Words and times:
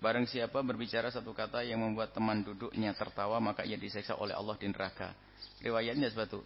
Barang 0.00 0.24
siapa 0.24 0.64
berbicara 0.64 1.12
satu 1.12 1.36
kata 1.36 1.60
yang 1.60 1.84
membuat 1.84 2.16
teman 2.16 2.40
duduknya 2.40 2.96
tertawa, 2.96 3.36
maka 3.36 3.68
ia 3.68 3.76
diseksa 3.76 4.16
oleh 4.16 4.32
Allah 4.32 4.56
di 4.56 4.64
neraka. 4.64 5.12
Riwayatnya 5.60 6.08
sebatu 6.08 6.40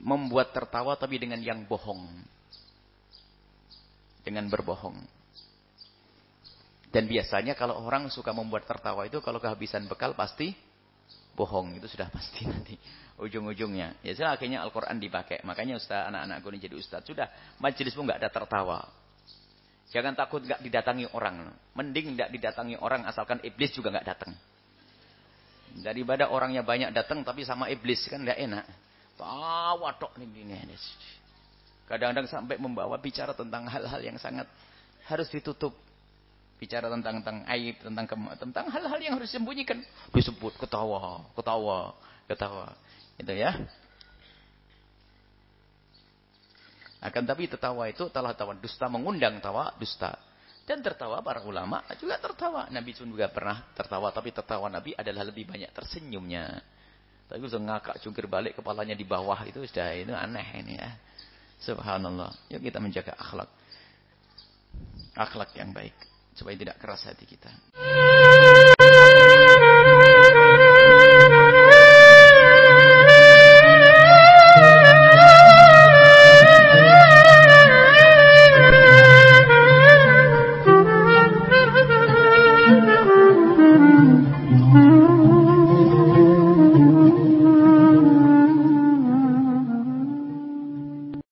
membuat 0.00 0.56
tertawa 0.56 0.96
tapi 0.96 1.20
dengan 1.20 1.36
yang 1.44 1.68
bohong. 1.68 2.00
Dengan 4.24 4.48
berbohong. 4.48 4.96
Dan 6.88 7.04
biasanya 7.04 7.52
kalau 7.52 7.84
orang 7.84 8.08
suka 8.08 8.32
membuat 8.32 8.64
tertawa 8.64 9.04
itu 9.04 9.20
kalau 9.20 9.36
kehabisan 9.36 9.84
bekal 9.84 10.16
pasti 10.16 10.56
bohong. 11.36 11.76
Itu 11.76 11.92
sudah 11.92 12.08
pasti 12.08 12.46
nanti 12.48 12.80
ujung-ujungnya. 13.20 14.00
Ya 14.00 14.32
akhirnya 14.32 14.64
Al-Quran 14.64 14.96
dipakai. 14.96 15.44
Makanya 15.44 15.76
ustaz 15.76 16.08
anak-anakku 16.08 16.48
ini 16.56 16.58
jadi 16.64 16.76
ustaz. 16.80 17.04
Sudah 17.04 17.28
majelismu 17.60 18.00
nggak 18.00 18.24
ada 18.24 18.30
tertawa. 18.32 19.03
Jangan 19.94 20.18
takut 20.18 20.42
nggak 20.42 20.58
didatangi 20.58 21.06
orang. 21.14 21.54
Mending 21.78 22.18
nggak 22.18 22.34
didatangi 22.34 22.74
orang 22.82 23.06
asalkan 23.06 23.38
iblis 23.46 23.70
juga 23.70 23.94
nggak 23.94 24.06
datang. 24.10 24.34
Daripada 25.86 26.34
orangnya 26.34 26.66
banyak 26.66 26.90
datang 26.90 27.22
tapi 27.22 27.46
sama 27.46 27.70
iblis 27.70 28.02
kan 28.10 28.26
nggak 28.26 28.38
enak. 28.42 28.66
Tawa 29.14 29.94
tok 29.94 30.18
ini. 30.18 30.58
Kadang-kadang 31.86 32.26
sampai 32.26 32.58
membawa 32.58 32.98
bicara 32.98 33.38
tentang 33.38 33.70
hal-hal 33.70 34.02
yang 34.02 34.18
sangat 34.18 34.50
harus 35.06 35.30
ditutup. 35.30 35.70
Bicara 36.58 36.90
tentang 36.90 37.22
tentang 37.22 37.46
aib, 37.54 37.78
tentang 37.78 38.06
tentang 38.34 38.66
hal-hal 38.74 38.98
yang 38.98 39.14
harus 39.14 39.30
disembunyikan. 39.30 39.78
Disebut 40.10 40.58
ketawa, 40.58 41.22
ketawa, 41.38 41.94
ketawa. 42.26 42.74
Itu 43.14 43.30
ya. 43.30 43.54
Akan 47.04 47.28
tapi 47.28 47.44
tertawa 47.44 47.84
itu 47.84 48.08
telah 48.08 48.32
tawa 48.32 48.56
dusta 48.56 48.88
mengundang 48.88 49.36
tawa 49.44 49.76
dusta. 49.76 50.16
Dan 50.64 50.80
tertawa 50.80 51.20
para 51.20 51.44
ulama 51.44 51.84
juga 52.00 52.16
tertawa. 52.16 52.72
Nabi 52.72 52.96
pun 52.96 53.12
juga 53.12 53.28
pernah 53.28 53.68
tertawa. 53.76 54.08
Tapi 54.08 54.32
tertawa 54.32 54.72
Nabi 54.72 54.96
adalah 54.96 55.28
lebih 55.28 55.44
banyak 55.44 55.68
tersenyumnya. 55.76 56.64
Tapi 57.28 57.44
sudah 57.44 57.60
ngakak 57.60 57.96
jungkir 58.00 58.24
balik 58.24 58.56
kepalanya 58.56 58.96
di 58.96 59.04
bawah 59.04 59.36
itu 59.44 59.60
sudah 59.68 59.92
itu 59.92 60.16
aneh 60.16 60.64
ini 60.64 60.80
ya. 60.80 60.90
Subhanallah. 61.60 62.32
Yuk 62.48 62.64
kita 62.64 62.80
menjaga 62.80 63.12
akhlak. 63.20 63.52
Akhlak 65.12 65.52
yang 65.60 65.76
baik. 65.76 65.92
Supaya 66.32 66.56
tidak 66.56 66.80
keras 66.80 67.04
hati 67.04 67.28
kita. 67.28 67.52